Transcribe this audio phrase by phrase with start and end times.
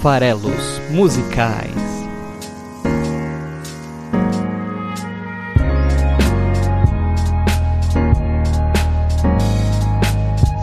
[0.00, 1.74] farelos musicais.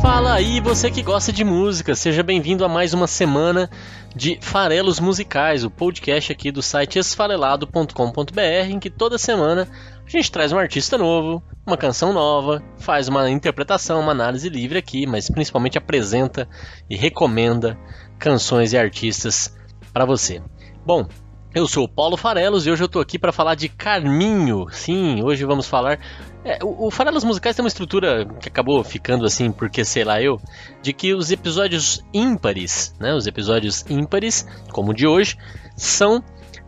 [0.02, 3.70] Fala aí, você que gosta de música, seja bem-vindo a mais uma semana
[4.16, 9.68] de Farelos Musicais, o podcast aqui do site esfarelado.com.br, em que toda semana
[10.06, 14.78] a gente traz um artista novo, uma canção nova, faz uma interpretação, uma análise livre
[14.78, 16.48] aqui, mas principalmente apresenta
[16.90, 17.78] e recomenda
[18.20, 19.56] canções e artistas
[19.92, 20.42] para você.
[20.86, 21.08] Bom,
[21.56, 24.68] eu sou o Paulo Farelos e hoje eu tô aqui para falar de Carminho.
[24.70, 26.00] Sim, hoje vamos falar.
[26.44, 30.38] É, o, Farelos Musicais tem uma estrutura que acabou ficando assim, porque sei lá eu,
[30.82, 35.38] de que os episódios ímpares, né, os episódios ímpares, como o de hoje,
[35.78, 36.22] são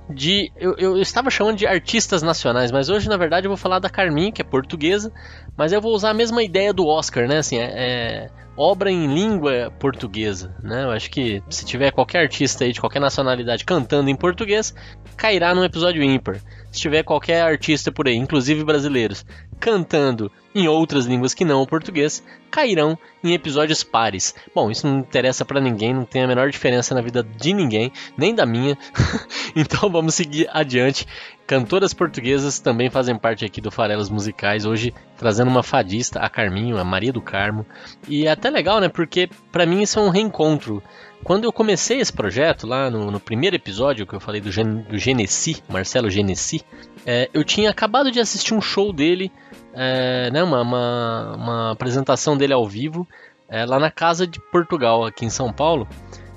[0.10, 0.52] de.
[0.56, 3.90] Eu, eu, estava chamando de artistas nacionais, mas hoje na verdade eu vou falar da
[3.90, 5.12] Carminho, que é portuguesa,
[5.56, 7.38] mas eu vou usar a mesma ideia do Oscar, né?
[7.38, 10.84] Assim, é, é obra em língua portuguesa, né?
[10.84, 14.74] Eu acho que se tiver qualquer artista aí de qualquer nacionalidade cantando em português,
[15.16, 16.40] cairá num episódio ímpar.
[16.72, 19.24] Se tiver qualquer artista por aí, inclusive brasileiros,
[19.60, 24.34] cantando em outras línguas que não o português, cairão em episódios pares.
[24.56, 27.92] Bom, isso não interessa para ninguém, não tem a menor diferença na vida de ninguém,
[28.18, 28.78] nem da minha.
[29.56, 31.06] então vamos seguir adiante.
[31.46, 36.78] Cantoras portuguesas também fazem parte aqui do Farelos Musicais, hoje trazendo uma fadista, a Carminho,
[36.78, 37.66] a Maria do Carmo.
[38.08, 38.90] E é até legal, né?
[38.90, 40.82] Porque para mim isso é um reencontro.
[41.28, 44.84] Quando eu comecei esse projeto, lá no, no primeiro episódio que eu falei do, Gen,
[44.84, 46.64] do Genesi, Marcelo Genesi,
[47.06, 49.30] é, eu tinha acabado de assistir um show dele,
[49.74, 53.06] é, né, uma, uma, uma, apresentação dele ao vivo,
[53.50, 55.86] é, lá na Casa de Portugal, aqui em São Paulo,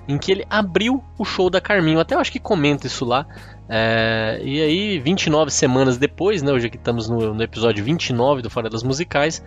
[0.08, 2.00] em que ele abriu o show da Carminho.
[2.00, 3.28] Até eu acho que comenta isso lá.
[3.68, 8.50] É, e aí, 29 semanas depois, né, hoje aqui estamos no, no episódio 29 do
[8.50, 9.40] Fora das Musicais,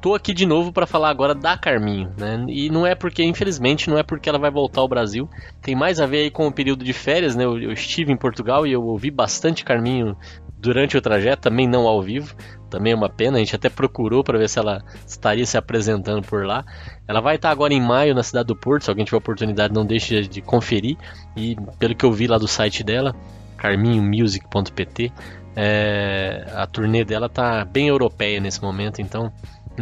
[0.00, 2.44] tô aqui de novo para falar agora da Carminho, né?
[2.48, 5.28] E não é porque, infelizmente, não é porque ela vai voltar ao Brasil.
[5.60, 7.44] Tem mais a ver aí com o período de férias, né?
[7.44, 10.16] Eu, eu estive em Portugal e eu ouvi bastante Carminho
[10.58, 12.34] durante o trajeto, também não ao vivo.
[12.68, 16.22] Também é uma pena, a gente até procurou para ver se ela estaria se apresentando
[16.22, 16.64] por lá.
[17.06, 19.86] Ela vai estar agora em maio na cidade do Porto, se alguém tiver oportunidade, não
[19.86, 20.96] deixe de conferir.
[21.34, 23.14] E pelo que eu vi lá do site dela,
[23.56, 25.12] carminhomusic.pt,
[25.56, 29.32] é, a turnê dela tá bem europeia nesse momento, então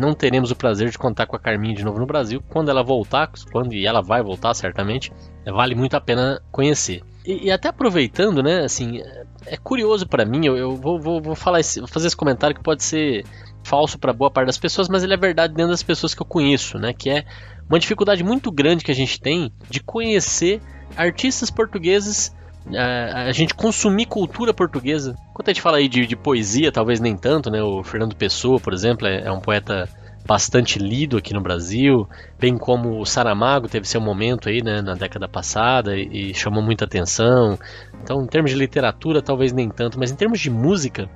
[0.01, 2.43] não teremos o prazer de contar com a Carminha de novo no Brasil.
[2.49, 5.13] Quando ela voltar, quando e ela vai voltar certamente,
[5.45, 7.03] vale muito a pena conhecer.
[7.25, 9.01] E, e até aproveitando, né, assim,
[9.47, 12.55] é curioso para mim, eu, eu vou, vou, vou, falar esse, vou fazer esse comentário
[12.55, 13.25] que pode ser
[13.65, 16.27] falso para boa parte das pessoas, mas ele é verdade dentro das pessoas que eu
[16.27, 17.25] conheço, né, que é
[17.69, 20.61] uma dificuldade muito grande que a gente tem de conhecer
[20.97, 22.33] artistas portugueses
[22.75, 25.15] a, a, gente consumir cultura portuguesa.
[25.35, 27.63] Quando a gente fala aí de, de, poesia, talvez nem tanto, né?
[27.63, 29.89] O Fernando Pessoa, por exemplo, é, é um poeta
[30.27, 34.95] bastante lido aqui no Brasil, bem como o Saramago teve seu momento aí, né, na
[34.95, 37.57] década passada e, e chamou muita atenção.
[38.03, 41.09] Então, em termos de literatura, talvez nem tanto, mas em termos de música,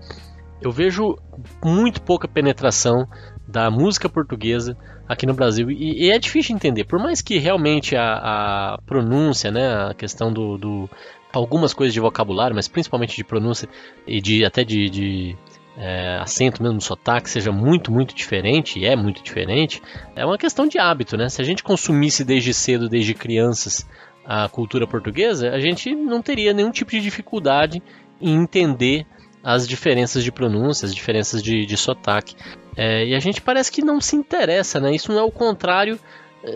[0.62, 1.16] eu vejo
[1.65, 3.09] muito pouca penetração
[3.49, 4.77] da música portuguesa
[5.09, 5.71] aqui no Brasil.
[5.71, 10.33] E, e, é difícil entender, por mais que realmente a, a pronúncia, né, a questão
[10.33, 10.91] do, do,
[11.33, 13.69] algumas coisas de vocabulário, mas principalmente de pronúncia
[14.07, 15.37] e de até de, de
[15.77, 19.81] é, acento mesmo, sotaque, seja muito, muito diferente, e é muito diferente,
[20.15, 21.29] é uma questão de hábito, né?
[21.29, 23.89] Se a gente consumisse desde cedo, desde crianças,
[24.25, 27.83] a cultura portuguesa, a gente não teria nenhum tipo de dificuldade
[28.21, 29.07] em entender
[29.43, 32.37] as diferenças de pronúncia, as diferenças de, de sotaque.
[32.77, 34.95] É, e a gente parece que não se interessa, né?
[34.95, 35.99] Isso não é o contrário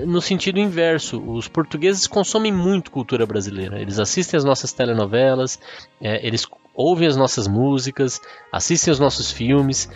[0.07, 1.23] no sentido inverso.
[1.23, 3.81] Os portugueses consomem muito cultura brasileira.
[3.81, 5.59] Eles assistem as nossas telenovelas,
[6.01, 9.89] é, eles ouvem as nossas músicas, assistem os nossos filmes.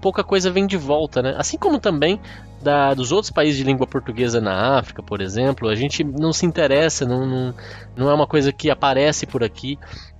[0.00, 1.34] Pouca coisa vem de volta, né?
[1.36, 2.20] Assim como também
[2.62, 6.46] da, dos outros países de língua portuguesa na África, por exemplo, a gente não se
[6.46, 7.54] interessa, não, não,
[7.94, 9.78] não é uma coisa que aparece por aqui.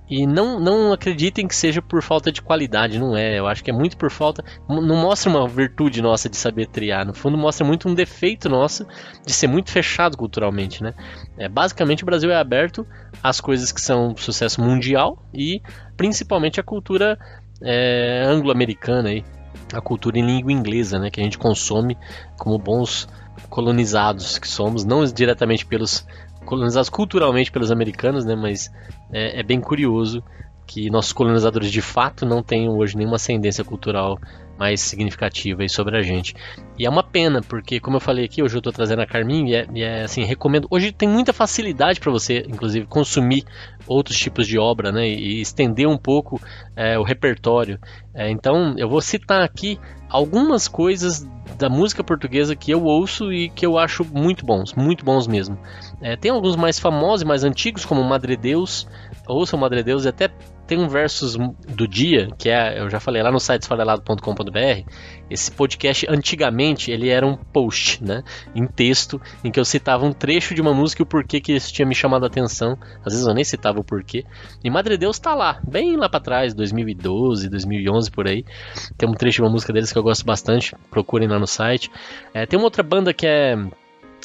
[0.09, 3.39] E não, não acreditem que seja por falta de qualidade, não é.
[3.39, 4.43] Eu acho que é muito por falta.
[4.69, 7.05] Não mostra uma virtude nossa de saber triar.
[7.05, 8.85] No fundo, mostra muito um defeito nosso
[9.25, 10.93] de ser muito fechado culturalmente, né?
[11.37, 12.85] É, basicamente, o Brasil é aberto
[13.23, 15.61] às coisas que são sucesso mundial e
[15.97, 17.17] principalmente a cultura
[17.61, 19.25] é, anglo-americana, aí,
[19.73, 21.09] a cultura em língua inglesa, né?
[21.09, 21.97] Que a gente consome
[22.37, 23.07] como bons
[23.49, 26.05] colonizados que somos, não diretamente pelos
[26.45, 28.35] colonizados culturalmente pelos americanos, né?
[28.35, 28.71] Mas
[29.11, 30.23] é, é bem curioso
[30.65, 34.19] que nossos colonizadores de fato não tenham hoje nenhuma ascendência cultural
[34.57, 36.35] mais significativa aí sobre a gente.
[36.77, 39.47] E é uma pena, porque como eu falei aqui, hoje eu estou trazendo a Carminho
[39.47, 40.67] e é, e é, assim, recomendo.
[40.69, 43.43] Hoje tem muita facilidade para você, inclusive, consumir
[43.87, 46.41] outros tipos de obra, né, e, estender um pouco
[46.75, 47.79] é, o repertório.
[48.13, 49.79] É, então, eu vou citar aqui
[50.09, 55.05] algumas coisas da música portuguesa que eu ouço e que eu acho muito bons, muito
[55.05, 55.57] bons mesmo.
[56.01, 58.87] É, tem alguns mais famosos e mais antigos, como Madre Deus,
[59.27, 60.29] ouçam Madre Deus e até
[60.67, 61.37] tem um versus
[61.67, 64.89] do dia, que é, eu já falei lá no site esfarelado.com.br,
[65.29, 68.23] esse podcast antigamente ele era um post, né,
[68.55, 71.53] em texto, em que eu citava um trecho de uma música e o porquê que
[71.53, 72.77] isso tinha me chamado a atenção.
[73.05, 74.25] Às vezes eu nem citava o porquê.
[74.63, 78.43] E Madre Deus tá lá, bem lá para trás, 2012, 2011 por aí.
[78.97, 81.91] Tem um trecho de uma música deles que eu gosto bastante, procurem lá no site.
[82.33, 83.55] É, tem uma outra banda que é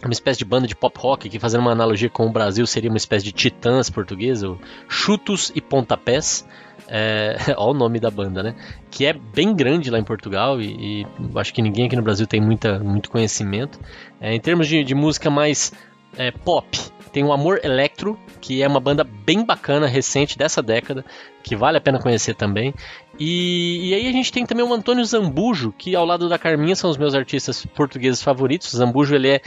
[0.06, 2.90] uma espécie de banda de pop rock, que fazendo uma analogia com o Brasil seria
[2.90, 4.42] uma espécie de titãs português,
[4.88, 6.46] Chutos e Pontapés.
[6.88, 8.54] É, olha o nome da banda, né?
[8.90, 11.06] Que é bem grande lá em Portugal e, e
[11.36, 13.78] acho que ninguém aqui no Brasil tem muita, muito conhecimento.
[14.20, 15.72] É, em termos de, de música mais
[16.16, 16.78] é, pop,
[17.12, 21.04] tem o Amor Electro, que é uma banda bem bacana, recente dessa década,
[21.42, 22.74] que vale a pena conhecer também.
[23.18, 26.76] E, e, aí a gente tem também o Antônio Zambujo, que ao lado da Carminha
[26.76, 28.72] são os meus artistas portugueses favoritos.
[28.72, 29.42] O Zambujo ele é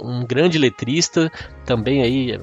[0.00, 1.30] um grande letrista,
[1.64, 2.38] também aí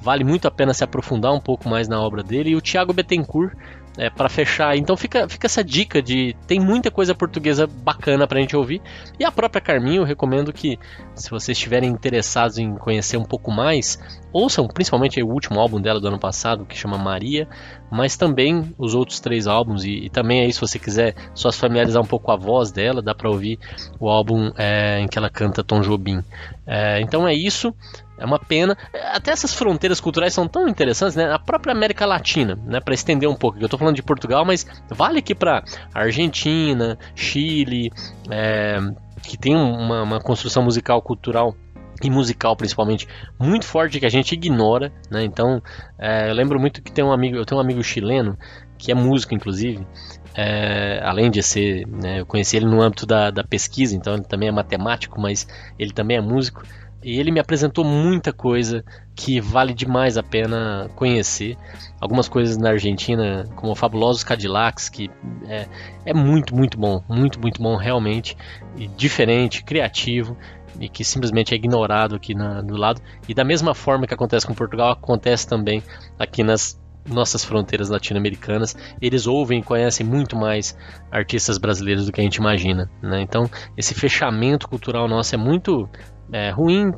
[0.00, 2.50] vale muito a pena se aprofundar um pouco mais na obra dele.
[2.50, 3.54] E o Thiago Bettencourt,
[3.96, 4.76] é, para fechar.
[4.76, 8.80] Então fica, fica essa dica de tem muita coisa portuguesa bacana pra gente ouvir.
[9.18, 10.78] E a própria Carminho, eu recomendo que
[11.14, 13.98] se vocês estiverem interessados em conhecer um pouco mais,
[14.34, 17.48] ouçam principalmente o último álbum dela do ano passado, que chama Maria,
[17.90, 19.84] mas também os outros três álbuns.
[19.84, 22.72] E, e também aí, se você quiser só se familiarizar um pouco com a voz
[22.72, 23.58] dela, dá pra ouvir
[24.00, 26.22] o álbum é, em que ela canta Tom Jobim.
[26.66, 27.72] É, então é isso.
[28.18, 28.76] É uma pena.
[29.12, 31.32] Até essas fronteiras culturais são tão interessantes, né?
[31.32, 32.80] A própria América Latina, né?
[32.80, 33.58] Para estender um pouco.
[33.58, 37.92] Eu estou falando de Portugal, mas vale aqui para Argentina, Chile,
[38.30, 38.78] é,
[39.22, 41.54] que tem uma, uma construção musical, cultural
[42.02, 43.08] e musical principalmente
[43.38, 45.24] muito forte que a gente ignora, né?
[45.24, 45.62] Então,
[45.98, 48.36] é, eu lembro muito que tem um amigo, eu tenho um amigo chileno
[48.76, 49.86] que é músico inclusive,
[50.34, 54.24] é, além de ser, né, eu conheci ele no âmbito da, da pesquisa, então ele
[54.24, 55.46] também é matemático, mas
[55.78, 56.62] ele também é músico.
[57.04, 58.82] E ele me apresentou muita coisa
[59.14, 61.54] que vale demais a pena conhecer.
[62.00, 65.10] Algumas coisas na Argentina, como Fabulosos Cadillacs, que
[65.46, 65.68] é,
[66.06, 67.04] é muito, muito bom.
[67.06, 68.34] Muito, muito bom, realmente.
[68.78, 70.34] E diferente, criativo
[70.80, 73.00] e que simplesmente é ignorado aqui na, do lado.
[73.28, 75.82] E da mesma forma que acontece com Portugal, acontece também
[76.18, 80.76] aqui nas nossas fronteiras latino-americanas, eles ouvem e conhecem muito mais
[81.10, 82.90] artistas brasileiros do que a gente imagina.
[83.02, 83.20] Né?
[83.20, 85.88] Então, esse fechamento cultural nosso é muito
[86.32, 86.92] é, ruim,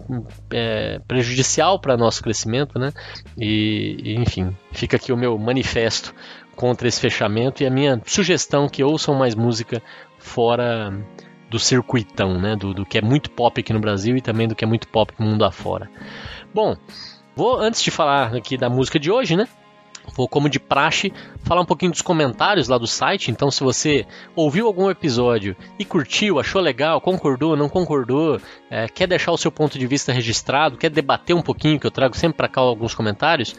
[0.53, 2.93] é, prejudicial para nosso crescimento, né?
[3.37, 6.15] E, e, enfim, fica aqui o meu manifesto
[6.55, 9.83] contra esse fechamento e a minha sugestão que ouçam mais música
[10.19, 10.93] fora
[11.49, 12.57] do circuitão, né?
[12.57, 14.89] Do, do que é muito pop aqui no Brasil e também do que é muito
[14.89, 15.91] pop no mundo afora.
[16.55, 16.77] Bom,
[17.35, 19.47] vou antes de falar aqui da música de hoje, né?
[20.15, 21.13] Vou, como de praxe,
[21.45, 23.31] falar um pouquinho dos comentários lá do site.
[23.31, 29.07] Então, se você ouviu algum episódio e curtiu, achou legal, concordou, não concordou, é, quer
[29.07, 32.37] deixar o seu ponto de vista registrado, quer debater um pouquinho, que eu trago sempre
[32.37, 33.55] para cá alguns comentários,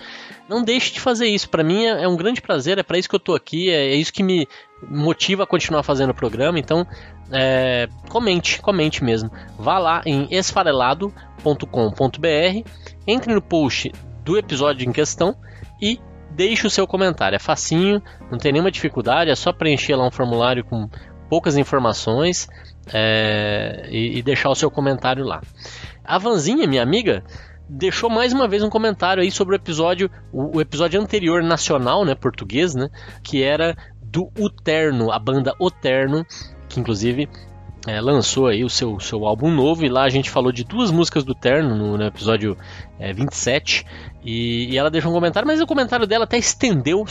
[0.50, 1.50] não deixe de fazer isso.
[1.50, 3.92] Para mim é, é, um grande prazer, é para isso que eu estou aqui, é,
[3.92, 4.48] é, isso que me
[4.90, 6.60] motiva a continuar fazendo o programa.
[6.60, 6.86] Então,
[7.32, 9.32] é, comente, comente mesmo.
[9.58, 12.70] Vá lá em esfarelado.com.br,
[13.06, 13.92] entre no post
[14.24, 15.36] do episódio em questão
[15.82, 16.00] e
[16.38, 17.36] deixe o seu comentário.
[17.36, 18.02] É facinho,
[18.32, 20.88] não tem nenhuma dificuldade, é só preencher lá um formulário com
[21.28, 22.48] poucas informações
[22.94, 25.42] é, e, e, deixar o seu comentário lá.
[26.06, 27.24] A Vanzinha, minha amiga,
[27.68, 32.06] deixou mais uma vez um comentário aí sobre o episódio, o, o episódio anterior nacional,
[32.06, 32.88] né, português, né,
[33.22, 36.26] que era do Uterno, a banda Uterno,
[36.70, 37.28] que inclusive
[37.88, 40.92] é, lançou aí o seu, seu álbum novo e lá a gente falou de duas
[40.92, 42.58] músicas do Terno no, no episódio
[43.00, 43.86] é, 27
[44.26, 47.06] e, e, ela deixou um comentário, mas o comentário dela até estendeu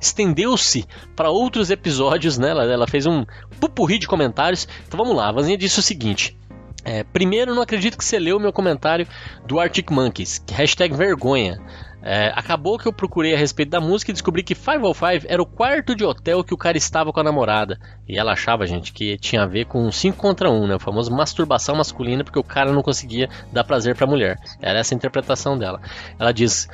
[0.00, 2.50] estendeu-se para outros episódios, né?
[2.50, 3.26] Ela, ela fez um
[3.58, 4.68] pupurri de comentários.
[4.86, 6.38] Então vamos lá, a Vanzinha disse o seguinte.
[6.84, 9.08] É, primeiro, não acredito que você leu o meu comentário
[9.46, 11.60] do Arctic Monkeys, hashtag vergonha.
[12.02, 15.46] É, acabou que eu procurei a respeito da música e descobri que 505 era o
[15.46, 17.78] quarto de hotel que o cara estava com a namorada.
[18.08, 20.74] E ela achava, gente, que tinha a ver com 5 contra 1, né?
[20.76, 24.38] O famoso masturbação masculina, porque o cara não conseguia dar prazer pra mulher.
[24.60, 25.80] Era essa a interpretação dela.
[26.18, 26.68] Ela diz: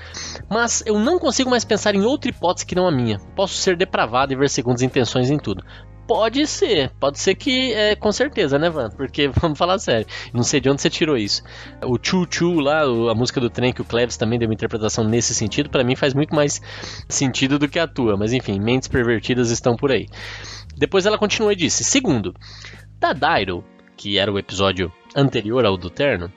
[0.49, 3.19] Mas eu não consigo mais pensar em outra hipótese que não a minha.
[3.35, 5.65] Posso ser depravado e ver segundas intenções em tudo.
[6.07, 8.91] Pode ser, pode ser que, é, com certeza, né, Van?
[8.91, 11.43] Porque, vamos falar sério, não sei de onde você tirou isso.
[11.85, 15.03] O Chu Chu lá, a música do trem, que o Cleves também deu uma interpretação
[15.03, 16.61] nesse sentido, para mim faz muito mais
[17.09, 20.07] sentido do que a tua, mas enfim, mentes pervertidas estão por aí.
[20.77, 22.35] Depois ela continua e disse: segundo,
[23.01, 23.65] da Dairo,
[23.97, 26.31] que era o episódio anterior ao do Terno,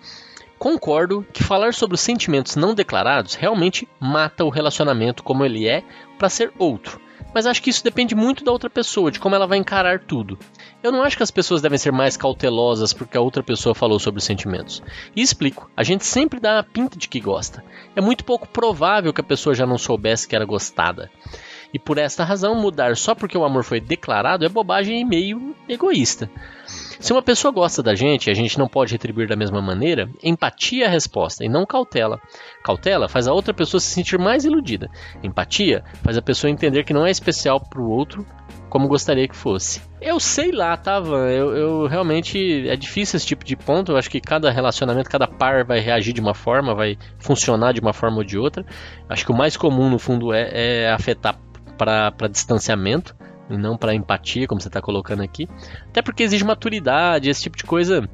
[0.60, 5.86] Concordo que falar sobre os sentimentos não declarados realmente mata o relacionamento como ele é
[6.18, 7.00] para ser outro.
[7.34, 10.38] Mas acho que isso depende muito da outra pessoa, de como ela vai encarar tudo.
[10.84, 14.00] Eu não acho que as pessoas devem ser mais cautelosas porque a outra pessoa falou
[14.00, 14.84] sobre os sentimentos.
[15.16, 17.63] E explico: a gente sempre dá a pinta de que gosta.
[17.96, 21.10] É muito pouco provável que a pessoa já não soubesse que era gostada.
[21.74, 25.56] E por esta razão, mudar só porque o amor foi declarado é bobagem e meio
[25.70, 26.30] egoísta.
[27.00, 30.10] Se uma pessoa gosta da gente e a gente não pode retribuir da mesma maneira,
[30.22, 32.20] empatia é a resposta e não cautela.
[32.62, 34.89] Cautela faz a outra pessoa se sentir mais iludida.
[35.24, 38.25] Empatia faz a pessoa entender que não é especial para o outro
[38.70, 39.82] como gostaria que fosse.
[40.01, 41.29] Eu sei lá, tá, Van?
[41.29, 42.68] Eu, eu, realmente.
[42.68, 43.94] É difícil esse tipo de ponto.
[43.94, 47.79] Eu acho que cada relacionamento, cada par vai reagir de uma forma, vai funcionar de
[47.79, 48.65] uma forma ou de outra.
[49.08, 51.39] Acho que o mais comum, no fundo, é, é afetar
[51.77, 53.15] para distanciamento
[53.50, 55.48] e não para empatia, como você está colocando aqui.
[55.89, 58.08] Até porque exige maturidade, esse tipo de coisa.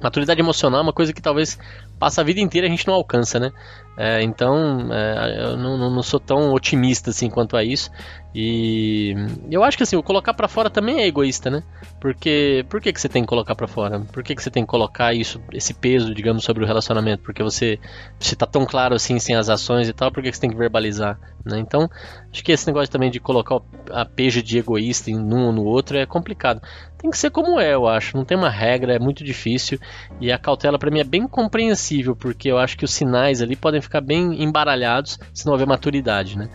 [0.00, 1.58] Maturidade emocional é uma coisa que talvez
[1.98, 3.52] passa a vida inteira a gente não alcança, né?
[3.96, 7.90] É, então, é, eu não, não, sou tão otimista assim quanto a isso.
[8.34, 9.14] E
[9.50, 11.62] eu acho que assim, o colocar para fora também é egoísta, né?
[12.00, 14.00] Porque por que, que você tem que colocar para fora?
[14.00, 17.22] Por que, que você tem que colocar isso, esse peso, digamos, sobre o relacionamento?
[17.22, 17.78] Porque você
[18.20, 20.50] se tá tão claro assim sem as ações e tal, por que, que você tem
[20.50, 21.58] que verbalizar, né?
[21.58, 21.88] Então,
[22.30, 25.64] acho que esse negócio também de colocar a peja de egoísta em um ou no
[25.64, 26.60] outro é complicado.
[26.98, 28.16] Tem que ser como é, eu acho.
[28.16, 29.78] Não tem uma regra, é muito difícil
[30.20, 33.54] e a cautela para mim é bem compreensível, porque eu acho que os sinais ali
[33.54, 36.48] podem ficar bem embaralhados se não houver maturidade, né?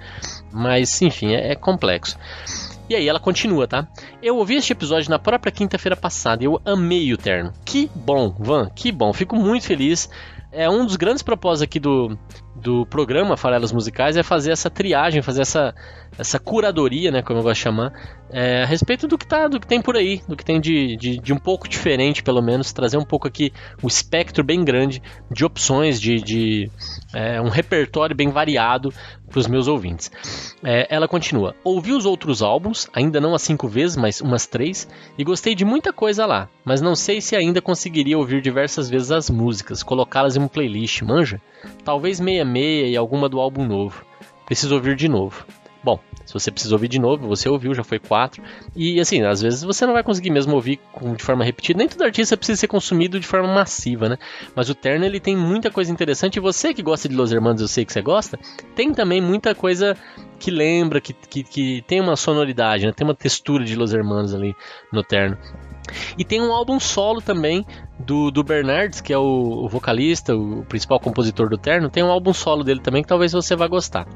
[0.52, 2.18] Mas, enfim, é, é complexo.
[2.90, 3.88] E aí ela continua, tá?
[4.22, 7.54] Eu ouvi este episódio na própria quinta-feira passada e eu amei o terno.
[7.64, 9.14] Que bom, Van, que bom.
[9.14, 10.10] Fico muito feliz.
[10.52, 12.18] É um dos grandes propósitos aqui do,
[12.64, 15.76] do programa Farelas Musicais é fazer essa triagem, fazer essa,
[16.18, 17.92] essa curadoria, né, como eu gosto de chamar,
[18.32, 20.96] é, a respeito do que, tá, do que tem por aí, do que tem de,
[20.96, 23.52] de, de, um pouco diferente, pelo menos, trazer um pouco aqui
[23.82, 26.72] o espectro bem grande de opções, de, de
[27.14, 28.92] é, um repertório bem variado
[29.30, 30.12] para os meus ouvintes.
[30.64, 34.88] É, ela continua: Ouvi os outros álbuns, ainda não as cinco vezes, mas umas três,
[35.18, 39.12] e gostei de muita coisa lá, mas não sei se ainda conseguiria ouvir diversas vezes
[39.12, 41.42] as músicas, colocá-las em uma playlist, manja?
[41.84, 44.06] Talvez meia meia e alguma do álbum novo.
[44.46, 45.46] Preciso ouvir de novo.
[45.84, 48.42] Bom, se você precisa ouvir de novo, você ouviu, já foi quatro.
[48.74, 50.80] E assim, às vezes você não vai conseguir mesmo ouvir
[51.18, 51.78] de forma repetida.
[51.78, 54.18] Nem todo artista precisa ser consumido de forma massiva, né?
[54.56, 56.38] Mas o Terno ele tem muita coisa interessante.
[56.38, 58.40] E você que gosta de Los Hermanos, eu sei que você gosta,
[58.76, 59.98] tem também muita coisa
[60.40, 62.94] que lembra, que, que, que tem uma sonoridade, né?
[62.94, 64.56] Tem uma textura de Los Hermanos ali
[64.92, 65.38] no Terno.
[66.18, 67.66] E tem um álbum solo também
[68.00, 69.22] do, do Bernardes, que é o,
[69.66, 71.90] o, vocalista, o principal compositor do Terno.
[71.90, 74.08] Tem um álbum solo dele também que talvez você vá gostar.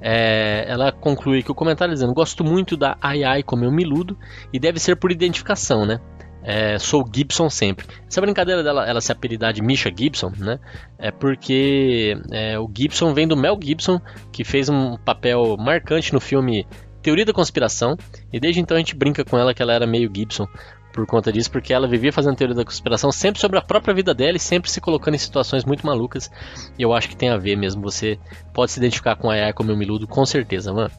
[0.00, 3.82] É, ela conclui que o comentário dizendo: Gosto muito da Ai Ai como eu me
[3.82, 4.16] iludo,
[4.52, 6.00] e deve ser por identificação, né?
[6.42, 7.86] É, sou Gibson sempre.
[8.08, 10.58] Essa brincadeira dela, ela se apelidar de Misha Gibson, né?
[10.98, 14.00] É porque é, o Gibson vem do Mel Gibson,
[14.32, 16.66] que fez um papel marcante no filme
[17.02, 17.96] Teoria da Conspiração,
[18.32, 20.46] e desde então a gente brinca com ela que ela era meio Gibson,
[20.92, 24.12] por conta disso, porque ela vivia fazendo teoria da conspiração sempre sobre a própria vida
[24.12, 26.30] dela e sempre se colocando em situações muito malucas.
[26.78, 27.82] E eu acho que tem a ver mesmo.
[27.82, 28.18] Você
[28.52, 30.90] pode se identificar com a Ai como eu miludo, com certeza, mano.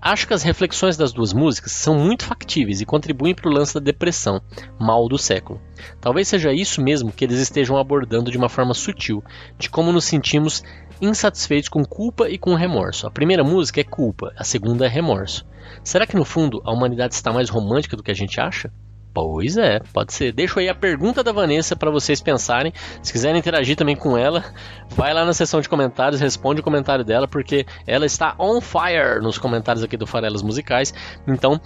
[0.00, 3.74] Acho que as reflexões das duas músicas são muito factíveis e contribuem para o lance
[3.74, 4.40] da depressão,
[4.78, 5.60] mal do século.
[6.00, 9.22] Talvez seja isso mesmo que eles estejam abordando de uma forma sutil,
[9.58, 10.62] de como nos sentimos
[11.00, 13.06] insatisfeitos com culpa e com remorso.
[13.06, 15.46] A primeira música é culpa, a segunda é remorso.
[15.82, 18.72] Será que no fundo a humanidade está mais romântica do que a gente acha?
[19.14, 20.32] Pois é, pode ser.
[20.32, 22.72] Deixo aí a pergunta da Vanessa para vocês pensarem.
[23.00, 24.44] Se quiserem interagir também com ela,
[24.88, 29.22] vai lá na seção de comentários, responde o comentário dela, porque ela está on fire
[29.22, 30.92] nos comentários aqui do Farelas Musicais.
[31.28, 31.60] Então,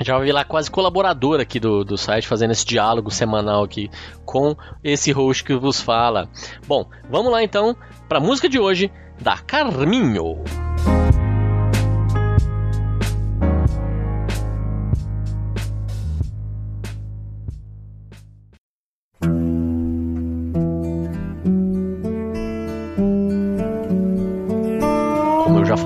[0.00, 3.90] já vai lá quase colaboradora aqui do, do site, fazendo esse diálogo semanal aqui
[4.24, 4.54] com
[4.84, 6.28] esse host que vos fala.
[6.68, 7.76] Bom, vamos lá então
[8.08, 10.44] para a música de hoje da Carminho.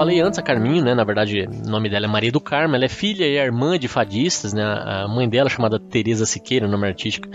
[0.03, 0.95] Falei antes, a Carminho, né?
[0.95, 2.75] Na verdade, o nome dela é Maria do Carmo.
[2.75, 4.63] Ela é filha e irmã de fadistas, né?
[4.65, 7.29] A mãe dela, chamada Teresa Siqueira, nome artístico,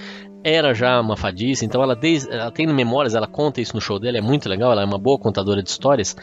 [0.47, 1.65] era já uma fadista.
[1.65, 4.71] Então, ela, desde, ela tem memórias, ela conta isso no show dela, é muito legal.
[4.71, 6.15] Ela é uma boa contadora de histórias.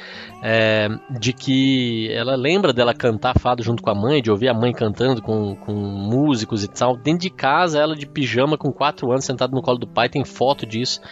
[0.42, 4.54] É, de que ela lembra dela cantar fado junto com a mãe, de ouvir a
[4.54, 6.96] mãe cantando com, com músicos e tal.
[6.96, 10.24] Dentro de casa, ela de pijama com 4 anos, sentada no colo do pai, tem
[10.24, 11.02] foto disso.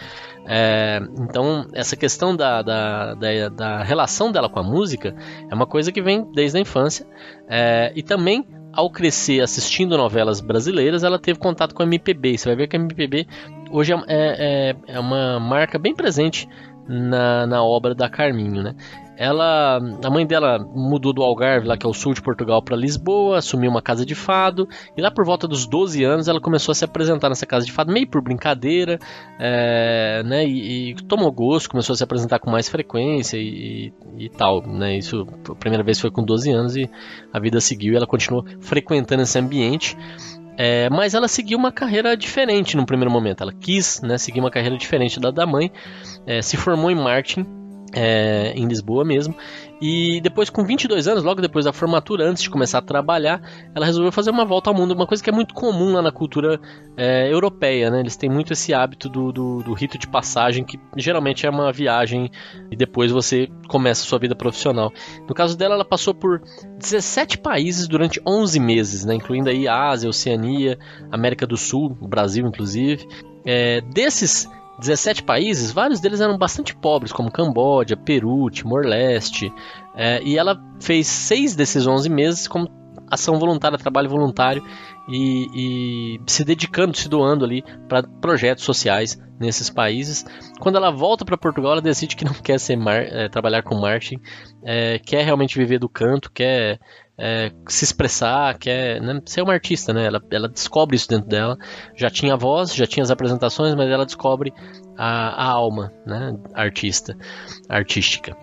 [0.47, 5.15] É, então, essa questão da, da, da, da, relação dela com a música
[5.49, 7.05] é uma coisa que vem desde a infância
[7.47, 12.37] é, e também ao crescer assistindo novelas brasileiras, ela teve contato com a MPB.
[12.37, 13.27] Você vai ver que a MPB
[13.71, 16.49] hoje é, é, é uma marca bem presente
[16.87, 18.75] na, na obra da Carminho, né?
[19.15, 22.75] Ela, a mãe dela mudou do Algarve, lá que é o sul de Portugal, para
[22.75, 24.67] Lisboa, assumiu uma casa de fado
[24.97, 27.71] e lá por volta dos 12 anos ela começou a se apresentar nessa casa de
[27.71, 28.97] fado meio por brincadeira,
[29.39, 30.45] é, né?
[30.45, 34.65] E, e, tomou gosto, começou a se apresentar com mais frequência e, e, e, tal,
[34.65, 34.97] né?
[34.97, 36.89] Isso a primeira vez foi com 12 anos e
[37.31, 39.95] a vida seguiu e ela continuou frequentando esse ambiente.
[40.57, 43.41] É, mas ela seguiu uma carreira diferente no primeiro momento.
[43.41, 45.71] Ela quis né, seguir uma carreira diferente da da mãe,
[46.27, 47.62] é, se formou em marketing
[47.93, 49.35] é, em Lisboa mesmo.
[49.81, 53.41] E depois, com 22 anos, logo depois da formatura, antes de começar a trabalhar,
[53.75, 56.11] ela resolveu fazer uma volta ao mundo, uma coisa que é muito comum lá na
[56.11, 56.59] cultura
[56.95, 57.99] é, europeia, né?
[57.99, 61.71] Eles têm muito esse hábito do, do, do, rito de passagem, que geralmente é uma
[61.71, 62.31] viagem
[62.71, 64.91] e depois você começa a sua vida profissional.
[65.27, 66.41] No caso dela, ela passou por
[66.79, 69.15] 17 países durante 11 meses, né?
[69.15, 70.79] Incluindo aí a Ásia, Oceania,
[71.11, 73.05] América do Sul, o Brasil, inclusive.
[73.45, 74.47] É, desses
[74.79, 79.53] 17 países, vários deles eram bastante pobres, como Camboja, Peru, Timor-Leste,
[79.95, 82.69] é, e ela fez seis desses 11 meses como
[83.09, 84.63] ação voluntária, trabalho voluntário
[85.07, 90.25] e, e se dedicando, se doando ali para projetos sociais nesses países.
[90.59, 94.19] Quando ela volta para Portugal, ela decide que não quer ser é, trabalhar com marketing,
[94.63, 96.79] é, quer realmente viver do canto, quer
[97.17, 100.05] é, se expressar, quer né, ser uma artista, né?
[100.05, 101.57] Ela, ela descobre isso dentro dela.
[101.95, 104.53] Já tinha voz, já tinha as apresentações, mas ela descobre
[104.97, 106.35] a, a alma, né?
[106.53, 107.15] Artista,
[107.69, 108.35] artística.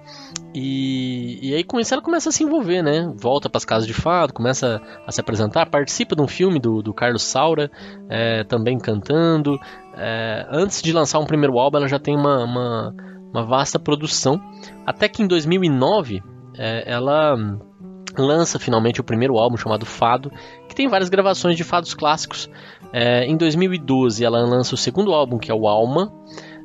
[0.55, 3.13] E, e aí com isso ela começa a se envolver, né?
[3.17, 6.81] Volta para as casas de fado, começa a se apresentar, participa de um filme do,
[6.81, 7.71] do Carlos Saura,
[8.09, 9.59] é, também cantando.
[9.97, 12.95] É, antes de lançar um primeiro álbum, ela já tem uma, uma,
[13.33, 14.41] uma vasta produção.
[14.87, 16.23] Até que em 2009
[16.57, 17.37] é, ela
[18.21, 20.31] lança finalmente o primeiro álbum chamado Fado,
[20.69, 22.49] que tem várias gravações de fados clássicos.
[22.93, 26.13] É, em 2012 ela lança o segundo álbum, que é o Alma.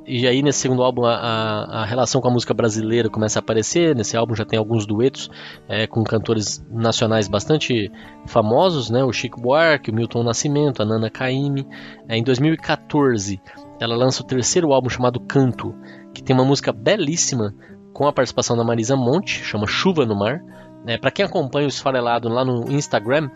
[0.07, 3.41] E aí nesse segundo álbum a, a, a, relação com a música brasileira começa a
[3.41, 3.95] aparecer.
[3.95, 5.31] Nesse álbum já tem alguns duetos
[5.67, 7.91] é, com cantores nacionais bastante
[8.27, 9.03] famosos, né?
[9.03, 11.67] O Chico Buarque, o Milton Nascimento, a Nana Caymmi.
[12.07, 13.41] É, em 2014
[13.79, 15.75] ela lança o terceiro álbum chamado Canto,
[16.13, 17.53] que tem uma música belíssima
[17.95, 20.43] com a participação da Marisa Monte, chama Chuva no Mar.
[20.87, 23.29] É, para quem acompanha o Esfarelado lá no Instagram,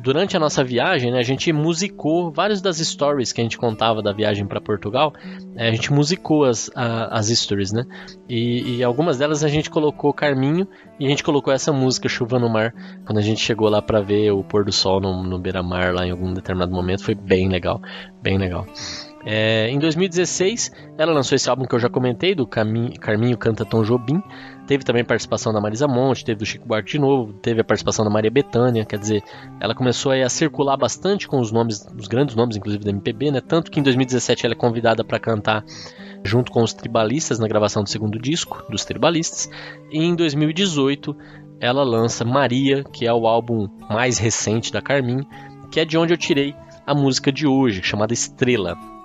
[0.00, 4.02] durante a nossa viagem, né, a gente musicou várias das stories que a gente contava
[4.02, 5.12] da viagem para Portugal.
[5.54, 7.84] É, a gente musicou as, a, as stories, né?
[8.28, 10.66] E, e, algumas delas a gente colocou Carminho
[10.98, 14.00] e a gente colocou essa música Chuva no Mar quando a gente chegou lá para
[14.00, 17.04] ver o pôr do sol no, no beira-mar lá em algum determinado momento.
[17.04, 17.80] Foi bem legal,
[18.22, 18.66] bem legal.
[19.28, 23.64] É, em 2016, ela lançou esse álbum que eu já comentei, do Carminho, Carminho Canta
[23.64, 24.22] Tom Jobim.
[24.68, 28.04] Teve também participação da Marisa Monte, teve do Chico Buarque de novo, teve a participação
[28.04, 29.24] da Maria Bethânia, quer dizer,
[29.60, 33.40] ela começou a circular bastante com os nomes, os grandes nomes, inclusive da MPB, né?
[33.40, 35.64] Tanto que em 2017 ela é convidada para cantar
[36.22, 39.50] junto com os tribalistas na gravação do segundo disco dos tribalistas.
[39.90, 41.16] E em 2018
[41.58, 45.26] ela lança Maria, que é o álbum mais recente da Carmin,
[45.72, 46.54] que é de onde eu tirei
[46.86, 48.95] a música de hoje, chamada Estrela.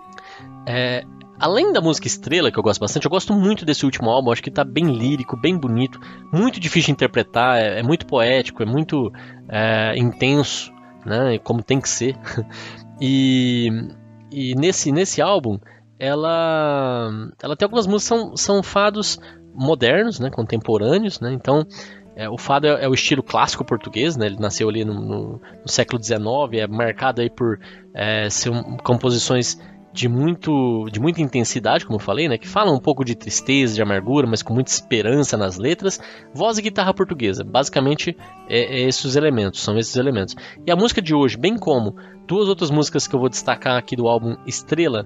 [0.68, 1.04] É,
[1.40, 4.44] além da música Estrela, que eu gosto bastante, eu gosto muito desse último álbum, acho
[4.44, 6.00] que tá bem lírico, bem bonito,
[6.32, 9.12] muito difícil de interpretar, é, é muito poético, é muito
[9.50, 10.72] é, intenso,
[11.06, 12.16] né, como tem que ser.
[13.02, 13.70] e,
[14.32, 15.58] e nesse, nesse álbum,
[15.98, 17.10] ela,
[17.42, 19.20] ela tem algumas músicas são, são fados
[19.54, 21.66] modernos, né, contemporâneos, né, então
[22.16, 24.26] é, o fado é, é, o estilo clássico português, né?
[24.26, 26.20] Ele nasceu ali no, no, no século XIX,
[26.54, 27.60] é marcado aí por
[27.94, 29.58] é, ser um, composições
[29.94, 33.76] de muito de muita intensidade, como eu falei, né, que fala um pouco de tristeza,
[33.76, 36.00] de amargura, mas com muita esperança nas letras.
[36.34, 38.16] Voz e guitarra portuguesa, basicamente
[38.48, 40.36] é, é esses elementos, são esses elementos.
[40.66, 41.96] E a música de hoje, bem como
[42.28, 45.06] duas outras músicas que eu vou destacar aqui do álbum Estrela,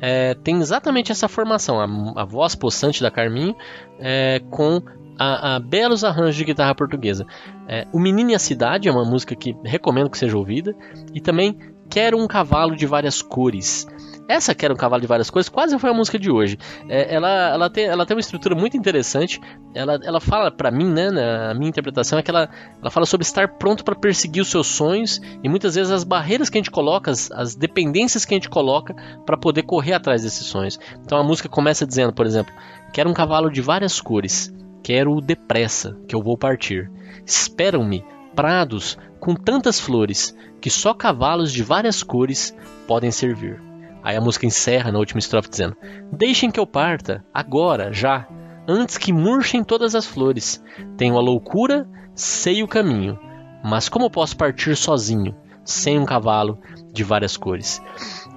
[0.00, 3.54] é, tem exatamente essa formação, a, a voz possante da Carminho
[3.98, 4.82] é, com
[5.18, 7.24] a, a, belos arranjos de guitarra portuguesa.
[7.68, 10.74] É, o Menino e a Cidade é uma música que recomendo que seja ouvida
[11.14, 11.56] e também
[11.88, 13.86] Quero um Cavalo de Várias Cores.
[14.28, 16.58] Essa que era um cavalo de várias coisas, quase foi a música de hoje.
[16.88, 19.40] É, ela, ela, tem, ela tem uma estrutura muito interessante.
[19.72, 22.48] Ela, ela fala para mim, né, na minha interpretação, é que ela,
[22.80, 26.50] ela fala sobre estar pronto para perseguir os seus sonhos e muitas vezes as barreiras
[26.50, 30.22] que a gente coloca, as, as dependências que a gente coloca para poder correr atrás
[30.22, 30.78] desses sonhos.
[31.04, 32.52] Então a música começa dizendo, por exemplo,
[32.92, 36.90] quero um cavalo de várias cores, quero depressa, que eu vou partir.
[37.24, 42.54] Esperam-me prados com tantas flores que só cavalos de várias cores
[42.86, 43.60] podem servir.
[44.06, 45.76] Aí a música encerra na última estrofe dizendo:
[46.12, 48.24] Deixem que eu parta, agora, já,
[48.68, 50.62] antes que murchem todas as flores.
[50.96, 53.18] Tenho a loucura, sei o caminho,
[53.64, 56.60] mas como posso partir sozinho, sem um cavalo
[56.92, 57.82] de várias cores?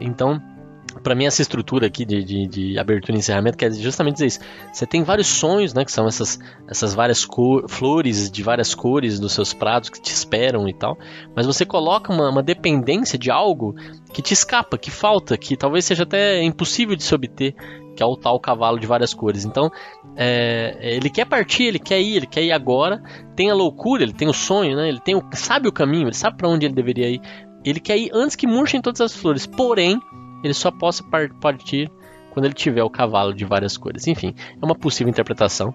[0.02, 0.42] Então,
[0.92, 4.40] para mim essa estrutura aqui de, de, de, abertura e encerramento quer justamente dizer isso.
[4.72, 7.28] Você tem vários sonhos, né, que são essas, essas várias
[7.68, 10.98] flores de várias cores dos seus pratos que te esperam e tal,
[11.36, 13.76] mas você coloca uma, uma, dependência de algo
[14.14, 17.56] que te escapa, que falta, que talvez seja até impossível de se obter,
[17.96, 19.46] que é o tal cavalo de várias cores.
[19.46, 19.70] Então,
[20.16, 23.02] é, ele quer partir, ele quer ir, ele quer ir agora,
[23.36, 26.16] tem a loucura, ele tem o sonho, né, ele tem o, sabe o caminho, ele
[26.16, 27.22] sabe para onde ele deveria ir,
[27.64, 30.00] ele quer ir antes que murchem todas as flores, porém
[30.44, 31.04] ele só possa
[31.42, 31.92] partir
[32.32, 34.08] quando ele tiver o cavalo de várias cores.
[34.08, 35.74] Enfim, é uma possível interpretação.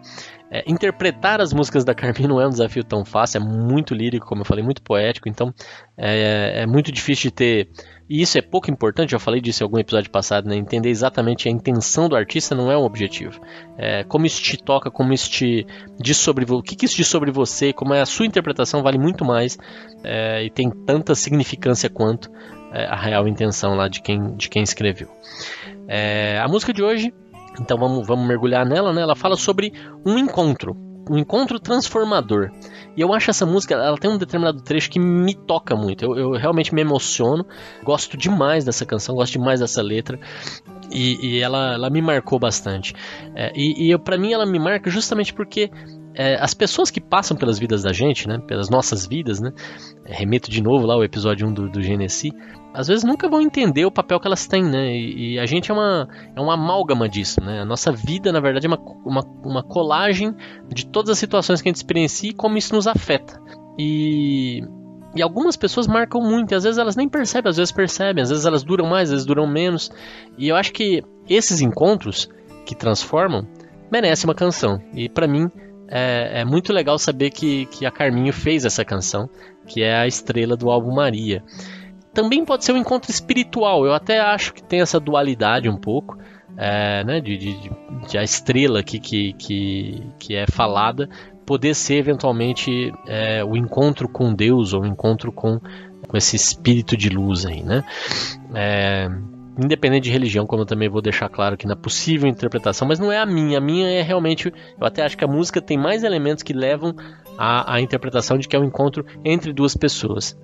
[0.50, 4.26] É, interpretar as músicas da Carmen não é um desafio tão fácil, é muito lírico,
[4.26, 5.52] como eu falei, muito poético, então
[5.96, 7.68] é, é muito difícil de ter.
[8.08, 10.56] E isso é pouco importante, já falei disso em algum episódio passado, né?
[10.56, 13.40] Entender exatamente a intenção do artista não é um objetivo.
[13.78, 15.66] É, como isso te toca, como isso te
[15.98, 18.98] diz sobre o que, que isso diz sobre você, como é a sua interpretação vale
[18.98, 19.58] muito mais
[20.04, 24.62] é, e tem tanta significância quanto é, a real intenção lá de quem, de quem
[24.62, 25.08] escreveu.
[25.86, 27.14] É, a música de hoje,
[27.60, 29.02] então vamos, vamos mergulhar nela, né?
[29.02, 29.72] Ela fala sobre
[30.04, 30.76] um encontro,
[31.08, 32.50] um encontro transformador.
[32.96, 36.04] E eu acho essa música, ela tem um determinado trecho que me toca muito.
[36.04, 37.44] Eu, eu realmente me emociono,
[37.82, 40.18] gosto demais dessa canção, gosto demais dessa letra.
[40.90, 42.94] E, e ela, ela me marcou bastante.
[43.34, 45.70] É, e e para mim ela me marca justamente porque
[46.14, 49.52] é, as pessoas que passam pelas vidas da gente, né, pelas nossas vidas, né,
[50.04, 52.32] remeto de novo lá ao episódio 1 do, do Genesi,
[52.72, 55.70] às vezes nunca vão entender o papel que elas têm, né, e, e, a gente
[55.70, 59.22] é uma, é uma amálgama disso, né, a nossa vida, na verdade, é uma, uma,
[59.44, 60.34] uma colagem
[60.72, 63.40] de todas as situações que a gente experiencia e como isso nos afeta.
[63.76, 64.62] E,
[65.16, 68.30] e algumas pessoas marcam muito, e às vezes elas nem percebem, às vezes percebem, às
[68.30, 69.90] vezes elas duram mais, às vezes duram menos,
[70.38, 72.28] e eu acho que esses encontros
[72.64, 73.46] que transformam
[73.90, 75.50] merecem uma canção, e para mim
[75.88, 79.28] é, é, muito legal saber que, que a Carminho fez essa canção,
[79.66, 81.42] que é a estrela do álbum Maria.
[82.12, 86.16] Também pode ser um encontro espiritual, eu até acho que tem essa dualidade um pouco,
[86.56, 87.70] é, né, de, de,
[88.08, 91.08] de, a estrela aqui que, que, que é falada
[91.44, 95.60] poder ser eventualmente é, o encontro com Deus ou o encontro com,
[96.06, 97.84] com esse espírito de luz aí, né?
[98.54, 99.10] É,
[99.58, 103.10] independente de religião, como eu também vou deixar claro aqui na possível interpretação, mas não
[103.10, 103.58] é a minha.
[103.58, 104.48] A minha é realmente.
[104.48, 106.94] Eu até acho que a música tem mais elementos que levam
[107.38, 110.36] à, à interpretação de que é um encontro entre duas pessoas.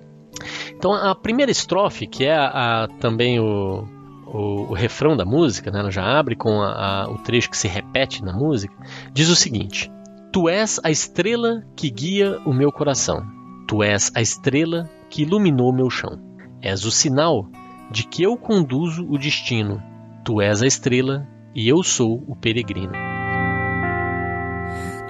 [0.75, 3.85] Então a primeira estrofe, que é a, a, também o,
[4.25, 7.67] o, o, refrão da música, né, ela já abre com a, o trecho que se
[7.67, 8.73] repete na música,
[9.13, 9.91] diz o seguinte:
[10.31, 13.23] Tu és a estrela que guia o meu coração.
[13.67, 16.19] Tu és a estrela que iluminou meu chão.
[16.61, 17.47] És o sinal
[17.91, 19.83] de que eu conduzo o destino.
[20.23, 22.93] Tu és a estrela e eu sou o peregrino.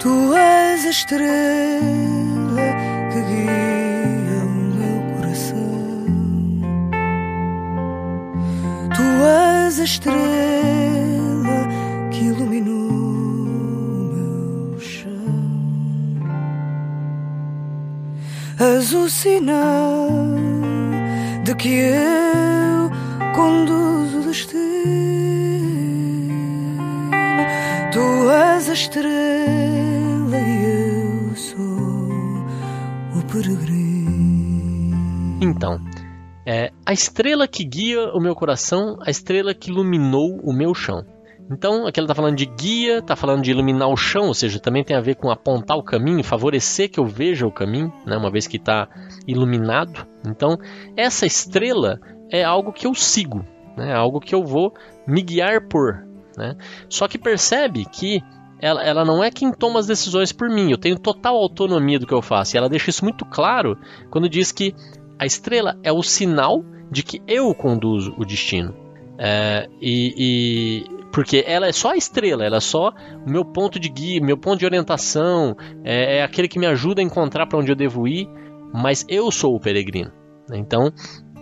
[0.00, 1.30] Tu és a estrela
[3.12, 5.60] que guia o meu coração.
[8.96, 9.02] Tu
[9.62, 11.68] és a estrela
[12.10, 12.90] que iluminou
[14.12, 15.12] meu chão.
[18.58, 20.08] És o sinal
[21.44, 22.61] de que eu
[23.42, 24.62] conduz o destino.
[27.92, 31.58] Tu és a estrela e eu sou
[33.18, 34.96] o peregrino.
[35.42, 35.80] Então,
[36.46, 41.04] é a estrela que guia o meu coração, a estrela que iluminou o meu chão.
[41.50, 44.60] Então, aqui ela está falando de guia, está falando de iluminar o chão, ou seja,
[44.60, 48.16] também tem a ver com apontar o caminho, favorecer que eu veja o caminho, né,
[48.16, 48.88] uma vez que está
[49.26, 50.06] iluminado.
[50.24, 50.56] Então,
[50.96, 51.98] essa estrela
[52.32, 53.44] é algo que eu sigo,
[53.76, 53.90] né?
[53.90, 54.72] é algo que eu vou
[55.06, 56.04] me guiar por.
[56.36, 56.56] Né?
[56.88, 58.22] Só que percebe que
[58.58, 62.06] ela, ela não é quem toma as decisões por mim, eu tenho total autonomia do
[62.06, 62.56] que eu faço.
[62.56, 63.76] E ela deixa isso muito claro
[64.10, 64.74] quando diz que
[65.18, 68.74] a estrela é o sinal de que eu conduzo o destino.
[69.18, 72.94] É, e, e, porque ela é só a estrela, ela é só
[73.26, 77.02] o meu ponto de guia, meu ponto de orientação, é, é aquele que me ajuda
[77.02, 78.28] a encontrar para onde eu devo ir,
[78.72, 80.10] mas eu sou o peregrino.
[80.52, 80.92] Então,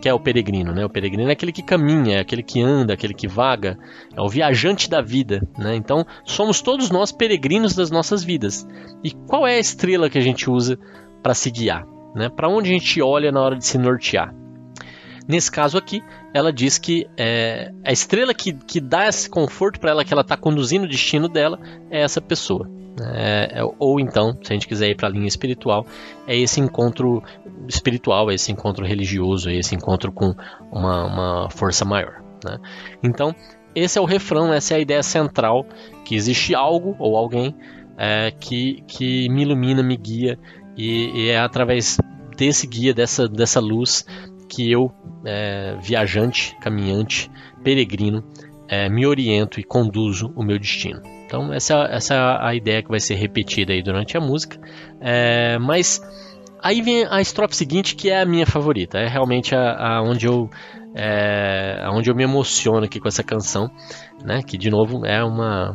[0.01, 0.85] que é o peregrino, né?
[0.85, 3.79] O peregrino é aquele que caminha, é aquele que anda, aquele que vaga,
[4.17, 5.77] é o viajante da vida, né?
[5.77, 8.67] Então, somos todos nós peregrinos das nossas vidas.
[9.05, 10.79] E qual é a estrela que a gente usa
[11.23, 12.29] para se guiar, né?
[12.29, 14.40] Para onde a gente olha na hora de se nortear?
[15.29, 16.03] Nesse caso aqui,
[16.35, 20.23] ela diz que é, a estrela que, que dá esse conforto para ela, que ela
[20.23, 21.59] está conduzindo o destino dela,
[21.91, 22.69] é essa pessoa.
[23.15, 25.87] É, é, ou então, se a gente quiser ir para a linha espiritual,
[26.27, 27.23] é esse encontro
[27.69, 30.35] espiritual, é esse encontro religioso, é esse encontro com
[30.71, 32.23] uma, uma força maior.
[32.45, 32.59] Né?
[33.03, 33.35] Então,
[33.75, 35.65] esse é o refrão, essa é a ideia central,
[36.05, 37.55] que existe algo ou alguém
[37.97, 40.39] é, que, que me ilumina, me guia,
[40.77, 41.99] e, e, é através
[42.37, 44.05] ter esse guia dessa, dessa luz
[44.51, 44.93] que eu,
[45.25, 47.31] é, viajante, caminhante,
[47.63, 48.25] peregrino,
[48.69, 51.01] é, me oriento e conduzo o meu destino.
[51.25, 54.61] Então essa, essa é a ideia que vai ser repetida aí durante a música.
[55.01, 56.01] É, mas
[56.61, 58.99] aí vem a estrofe seguinte que é a minha favorita.
[58.99, 60.51] É realmente a, a onde eu
[60.93, 63.71] é, onde eu me emociono aqui com essa canção,
[64.25, 64.43] né?
[64.43, 65.75] Que de novo é uma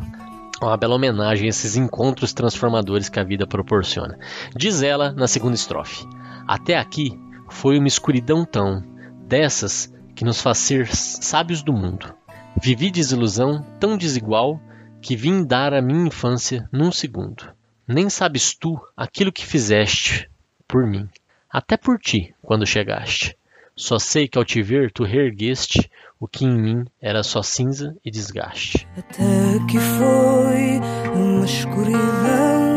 [0.62, 4.18] uma bela homenagem a esses encontros transformadores que a vida proporciona.
[4.56, 6.06] Diz ela na segunda estrofe:
[6.48, 7.18] Até aqui
[7.50, 8.84] foi uma escuridão tão
[9.28, 12.14] dessas que nos faz ser sábios do mundo.
[12.62, 14.60] Vivi desilusão tão desigual
[15.02, 17.54] que vim dar a minha infância num segundo.
[17.88, 20.30] Nem sabes tu aquilo que fizeste
[20.68, 21.08] por mim,
[21.50, 23.38] até por ti, quando chegaste.
[23.76, 27.96] Só sei que ao te ver tu reergueste o que em mim era só cinza
[28.04, 28.88] e desgaste.
[28.98, 30.80] Até que foi
[31.14, 32.75] uma escuridão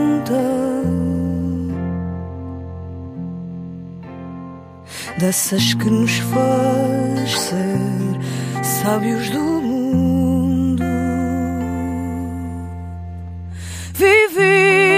[5.19, 9.59] dessas que nos faz ser sábios do
[13.95, 14.98] Vivi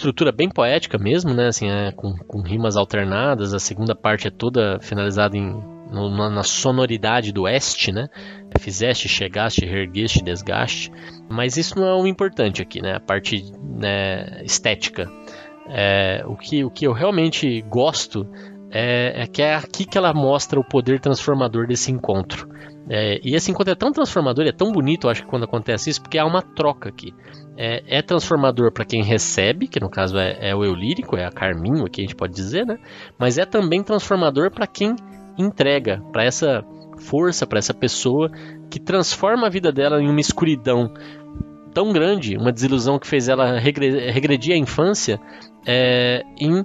[0.00, 1.48] estrutura bem poética mesmo, né?
[1.48, 3.54] Assim, é, com, com rimas alternadas.
[3.54, 8.08] A segunda parte é toda finalizada em no, na sonoridade do este, né?
[8.58, 10.90] Fizeste, chegaste, reergueste, desgaste.
[11.28, 12.94] Mas isso não é o importante aqui, né?
[12.94, 15.10] A parte né, estética.
[15.68, 18.26] É, o, que, o que eu realmente gosto
[18.70, 22.48] é, é, que é aqui que ela mostra o poder transformador desse encontro.
[22.88, 25.90] É, e esse encontro é tão transformador, é tão bonito, eu acho que quando acontece
[25.90, 27.14] isso, porque há uma troca aqui.
[27.56, 31.24] É, é transformador para quem recebe, que no caso é, é, o eu lírico, é
[31.24, 32.78] a Carminho, que a gente pode dizer, né?
[33.18, 34.96] Mas é também transformador para quem
[35.36, 36.64] entrega para essa
[36.98, 38.30] força, para essa pessoa
[38.70, 40.92] que transforma a vida dela em uma escuridão
[41.72, 45.20] tão grande, uma desilusão que fez ela regredir a infância
[45.66, 46.64] é, em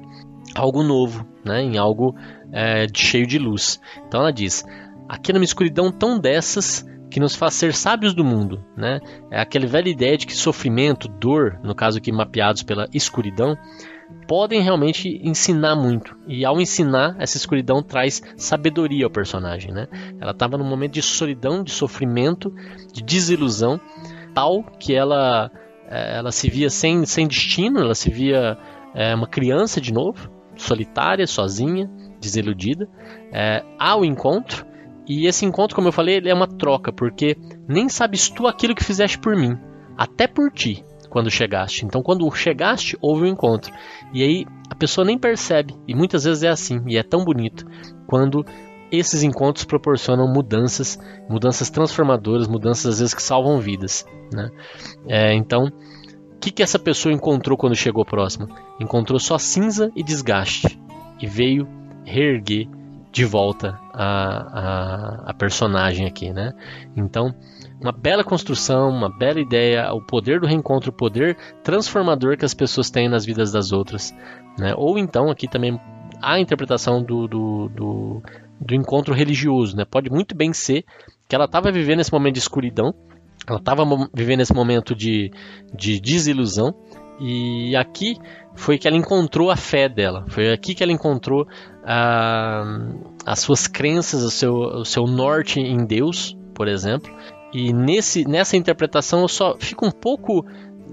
[0.54, 1.62] algo novo, né?
[1.62, 2.16] em algo
[2.52, 3.80] é, cheio de luz.
[4.08, 4.64] Então ela diz:
[5.08, 9.00] aqui numa escuridão tão dessas que nos faz ser sábios do mundo, né?
[9.32, 13.58] É aquela velha ideia de que sofrimento, dor, no caso aqui mapeados pela escuridão,
[14.28, 16.16] podem realmente ensinar muito.
[16.28, 19.88] E ao ensinar, essa escuridão traz sabedoria ao personagem, né?
[20.20, 22.54] Ela estava num momento de solidão, de sofrimento,
[22.92, 23.80] de desilusão,
[24.34, 25.52] tal que ela
[25.88, 28.58] eh, ela se via sem, sem destino, ela se via
[28.94, 31.90] é, uma criança de novo, solitária, sozinha,
[32.20, 32.88] desiludida,
[33.32, 34.66] é, ao encontro.
[35.08, 37.38] E esse encontro, como eu falei, ele é uma troca, porque
[37.68, 39.58] nem sabes tu aquilo que fizeste por mim,
[39.98, 41.86] até por ti quando chegaste.
[41.86, 43.72] Então, quando chegaste, houve um encontro.
[44.14, 45.74] E aí a pessoa nem percebe.
[45.88, 46.82] E muitas vezes é assim.
[46.88, 47.66] E é tão bonito
[48.06, 48.46] quando
[48.92, 54.06] esses encontros proporcionam mudanças, mudanças transformadoras, mudanças às vezes que salvam vidas.
[54.34, 54.50] Né?
[55.08, 55.72] É, então, o
[56.46, 58.48] que, que essa pessoa encontrou quando chegou próximo?
[58.80, 60.80] Encontrou só cinza e desgaste.
[61.20, 61.68] E veio
[62.04, 62.68] reerguer
[63.12, 66.54] de volta a, a, a personagem aqui, né?
[66.96, 67.34] Então,
[67.82, 72.54] uma bela construção, uma bela ideia, o poder do reencontro, o poder transformador que as
[72.54, 74.14] pessoas têm nas vidas das outras.
[74.60, 74.74] Né?
[74.78, 75.80] Ou então, aqui também
[76.22, 78.24] a interpretação do, do, do,
[78.62, 79.76] do encontro religioso.
[79.76, 79.84] Né?
[79.84, 80.86] Pode muito bem ser
[81.28, 82.94] que ela estava vivendo esse momento de escuridão,
[83.48, 85.32] ela estava vivendo esse momento de,
[85.74, 86.74] de desilusão,
[87.20, 88.18] e aqui
[88.56, 91.48] foi que ela encontrou a fé dela, foi aqui que ela encontrou
[91.84, 92.64] ah,
[93.26, 97.14] as suas crenças, o seu, o seu norte em Deus, por exemplo,
[97.54, 100.46] e nesse, nessa interpretação eu só fico um pouco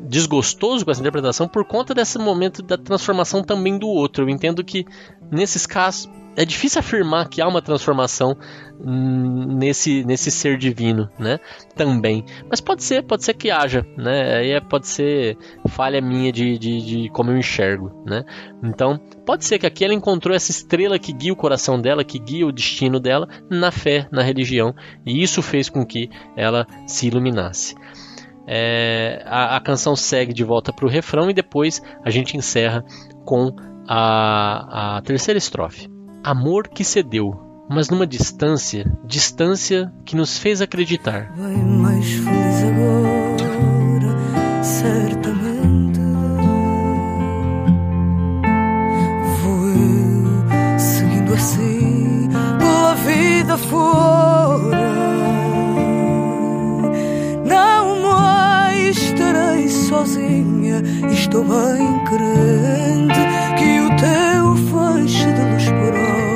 [0.09, 4.25] desgostoso com essa interpretação por conta desse momento da transformação também do outro.
[4.25, 4.85] Eu entendo que
[5.31, 8.37] nesses casos é difícil afirmar que há uma transformação
[8.85, 11.39] nesse, nesse ser divino, né?
[11.77, 12.25] Também.
[12.49, 14.37] Mas pode ser, pode ser que haja, né?
[14.37, 15.37] Aí é, pode ser
[15.69, 18.25] falha minha de, de, de, como eu enxergo, né?
[18.63, 22.19] Então, pode ser que aqui ela encontrou essa estrela que guia o coração dela, que
[22.19, 24.75] guia o destino dela na fé, na religião,
[25.05, 27.75] e isso fez com que ela se iluminasse.
[28.47, 32.85] É, a, a, canção segue de volta para o refrão e depois a gente encerra
[33.25, 33.55] com
[33.87, 35.89] a, a terceira estrofe.
[36.25, 37.35] Amor que cedeu,
[37.69, 41.33] mas numa distância, distância que nos fez acreditar.
[41.37, 46.01] Bem mais feliz agora, certamente.
[49.43, 52.29] Vou eu seguindo assim
[52.59, 54.92] pela vida fora.
[59.23, 60.83] Estarei sozinha,
[61.13, 63.21] estou bem crente
[63.57, 66.33] que o teu feixe de luz própria me agora.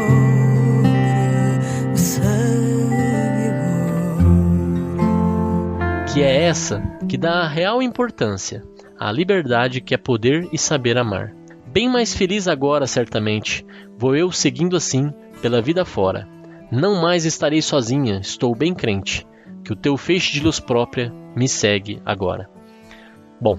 [6.12, 8.62] que é essa que dá a real importância
[8.98, 11.34] à liberdade que é poder e saber amar.
[11.66, 13.66] Bem mais feliz agora, certamente,
[13.98, 16.26] vou eu seguindo assim pela vida fora.
[16.72, 19.26] Não mais estarei sozinha, estou bem crente,
[19.62, 22.55] que o teu feixe de luz própria me segue agora.
[23.40, 23.58] Bom,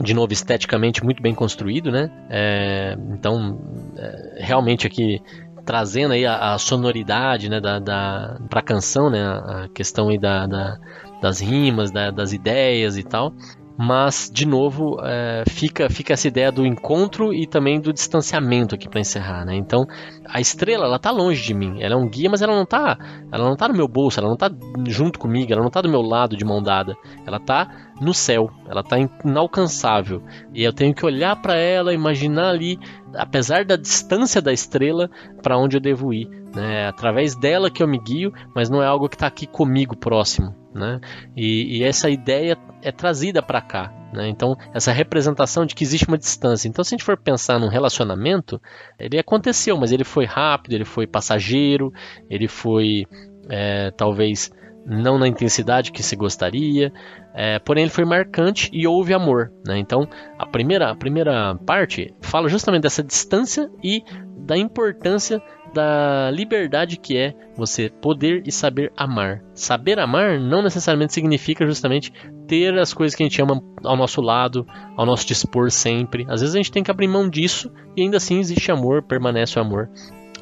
[0.00, 2.10] de novo, esteticamente muito bem construído, né?
[2.30, 3.60] É, então,
[3.96, 5.20] é, realmente aqui
[5.64, 10.18] trazendo aí a, a sonoridade né, da, da, para a canção, né, a questão aí
[10.18, 10.78] da, da
[11.20, 13.32] das rimas, da, das ideias e tal.
[13.80, 18.88] Mas, de novo, é, fica, fica essa ideia do encontro e também do distanciamento aqui
[18.88, 19.54] para encerrar, né?
[19.54, 19.86] Então,
[20.24, 21.80] a estrela, ela tá longe de mim.
[21.80, 22.98] Ela é um guia, mas ela não tá,
[23.30, 24.50] ela não tá no meu bolso, ela não tá
[24.88, 26.96] junto comigo, ela não tá do meu lado de mão dada.
[27.24, 27.68] Ela tá
[28.00, 30.24] no céu, ela tá inalcançável.
[30.52, 32.80] E eu tenho que olhar para ela, imaginar ali,
[33.18, 35.10] apesar da distância da estrela,
[35.42, 36.28] para onde eu devo ir.
[36.54, 36.82] Né?
[36.82, 39.96] É através dela que eu me guio, mas não é algo que está aqui comigo
[39.96, 40.54] próximo.
[40.74, 41.00] Né?
[41.36, 43.92] E, e essa ideia é trazida para cá.
[44.12, 44.28] Né?
[44.28, 46.68] Então, essa representação de que existe uma distância.
[46.68, 48.60] Então, se a gente for pensar num relacionamento,
[48.98, 51.92] ele aconteceu, mas ele foi rápido, ele foi passageiro,
[52.30, 53.06] ele foi
[53.48, 54.50] é, talvez
[54.88, 56.90] não na intensidade que se gostaria,
[57.34, 59.52] é, porém ele foi marcante e houve amor.
[59.66, 59.78] Né?
[59.78, 64.02] Então a primeira, a primeira parte fala justamente dessa distância e
[64.36, 65.42] da importância
[65.74, 69.42] da liberdade que é você poder e saber amar.
[69.52, 72.10] Saber amar não necessariamente significa justamente
[72.46, 76.24] ter as coisas que a gente ama ao nosso lado, ao nosso dispor sempre.
[76.30, 79.58] Às vezes a gente tem que abrir mão disso e ainda assim existe amor, permanece
[79.58, 79.90] o amor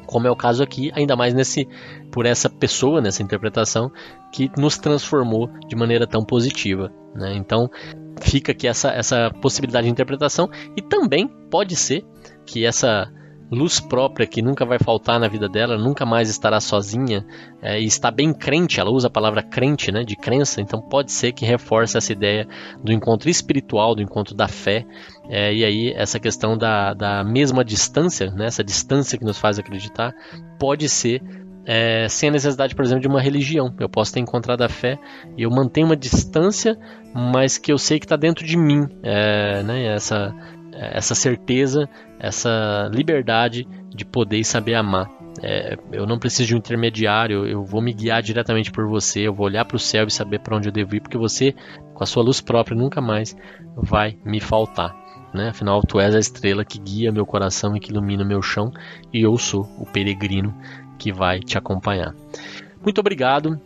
[0.07, 1.67] como é o caso aqui, ainda mais nesse
[2.11, 3.91] por essa pessoa nessa interpretação
[4.33, 6.91] que nos transformou de maneira tão positiva.
[7.13, 7.35] Né?
[7.35, 7.69] Então
[8.21, 12.03] fica aqui essa, essa possibilidade de interpretação e também pode ser
[12.45, 13.11] que essa
[13.51, 17.25] luz própria que nunca vai faltar na vida dela, nunca mais estará sozinha
[17.61, 21.11] é, e está bem crente, ela usa a palavra crente, né, de crença, então pode
[21.11, 22.47] ser que reforce essa ideia
[22.83, 24.85] do encontro espiritual, do encontro da fé,
[25.29, 29.57] é, e aí essa questão da, da mesma distância, né, essa distância que nos faz
[29.57, 30.13] acreditar,
[30.59, 31.21] pode ser
[31.69, 33.75] é, sem a necessidade, por exemplo, de uma religião.
[33.77, 34.97] Eu posso ter encontrado a fé
[35.37, 36.79] e eu mantenho uma distância,
[37.13, 40.33] mas que eu sei que está dentro de mim, é, né, essa
[40.79, 45.09] essa certeza, essa liberdade de poder e saber amar.
[45.41, 49.33] É, eu não preciso de um intermediário, eu vou me guiar diretamente por você, eu
[49.33, 51.53] vou olhar para o céu e saber para onde eu devo ir, porque você,
[51.93, 53.35] com a sua luz própria, nunca mais
[53.75, 54.95] vai me faltar.
[55.33, 55.49] Né?
[55.49, 58.71] Afinal, tu és a estrela que guia meu coração e que ilumina meu chão,
[59.13, 60.55] e eu sou o peregrino
[60.97, 62.15] que vai te acompanhar.
[62.81, 63.59] Muito obrigado.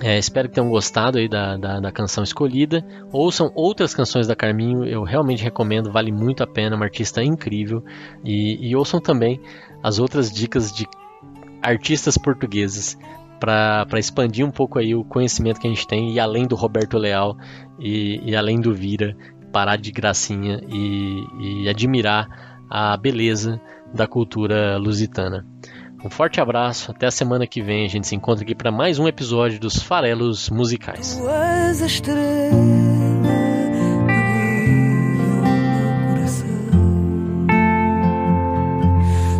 [0.00, 2.86] É, espero que tenham gostado aí da, da, da, canção escolhida.
[3.10, 7.84] Ouçam outras canções da Carminho, eu realmente recomendo, vale muito a pena, uma artista incrível.
[8.24, 9.40] E, e ouçam também
[9.82, 10.86] as outras dicas de
[11.60, 12.96] artistas portugueses
[13.40, 16.96] para expandir um pouco aí o conhecimento que a gente tem e além do Roberto
[16.96, 17.36] Leal
[17.78, 19.16] e, e além do Vira,
[19.52, 23.60] parar de gracinha e, e admirar a beleza
[23.92, 25.46] da cultura lusitana.
[26.04, 27.84] Um forte abraço, até a semana que vem.
[27.84, 31.20] A gente se encontra aqui para mais um episódio dos Farelos Musicais.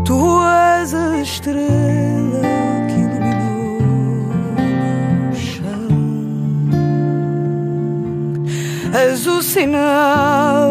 [0.04, 2.42] Tu és a estrela
[2.88, 3.78] que iluminou
[5.30, 5.88] o chão.
[8.94, 10.67] És o sinal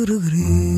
[0.00, 0.69] o peregrino.